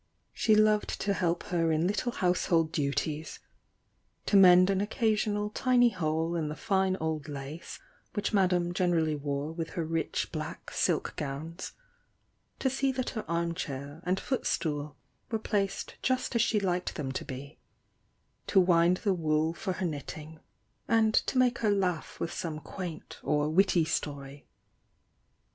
She 0.33 0.55
loved 0.55 0.99
to 1.01 1.13
help 1.13 1.43
her 1.53 1.71
in 1.71 1.85
little 1.85 2.11
household 2.11 2.71
duties,— 2.71 3.37
to 4.25 4.35
mend 4.35 4.71
an 4.71 4.79
occa 4.79 5.13
sional 5.13 5.51
tiny 5.53 5.89
hole 5.89 6.35
in 6.35 6.47
the 6.49 6.55
fine 6.55 6.95
old 6.95 7.29
lace 7.29 7.77
which 8.13 8.33
Madame 8.33 8.73
generally 8.73 9.13
wore 9.13 9.51
with 9.51 9.73
her 9.77 9.85
rich 9.85 10.31
black 10.31 10.71
silk 10.71 11.13
gowns,— 11.17 11.73
to 12.61 12.67
see 12.67 12.91
that 12.93 13.11
her 13.11 13.23
arm 13.27 13.53
chair 13.53 14.01
and 14.03 14.19
foot 14.19 14.47
stool 14.47 14.95
were 15.29 15.37
placed 15.37 15.97
just 16.01 16.33
as 16.33 16.41
she 16.41 16.59
liked 16.59 16.95
them 16.95 17.11
to 17.11 17.23
be,— 17.23 17.59
to 18.47 18.59
wind 18.59 19.01
the 19.03 19.13
wool 19.13 19.53
for 19.53 19.73
her 19.73 19.85
knitting, 19.85 20.39
and 20.87 21.13
to 21.13 21.37
make 21.37 21.59
her 21.59 21.69
laugh 21.69 22.19
with 22.19 22.33
some 22.33 22.59
quaint 22.59 23.19
or 23.21 23.49
witty 23.49 23.85
story. 23.85 24.47